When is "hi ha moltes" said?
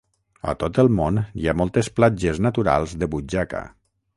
1.41-1.91